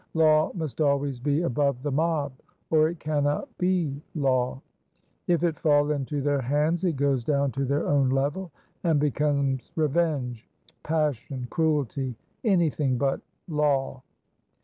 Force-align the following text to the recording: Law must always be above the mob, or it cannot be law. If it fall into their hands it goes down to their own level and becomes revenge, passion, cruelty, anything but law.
Law 0.15 0.51
must 0.55 0.81
always 0.81 1.19
be 1.19 1.43
above 1.43 1.83
the 1.83 1.91
mob, 1.91 2.31
or 2.71 2.89
it 2.89 2.97
cannot 2.99 3.55
be 3.59 4.01
law. 4.15 4.59
If 5.27 5.43
it 5.43 5.59
fall 5.59 5.91
into 5.91 6.21
their 6.23 6.41
hands 6.41 6.83
it 6.83 6.93
goes 6.95 7.23
down 7.23 7.51
to 7.51 7.65
their 7.65 7.87
own 7.87 8.09
level 8.09 8.49
and 8.83 8.99
becomes 8.99 9.71
revenge, 9.75 10.49
passion, 10.81 11.45
cruelty, 11.51 12.15
anything 12.43 12.97
but 12.97 13.21
law. 13.47 14.01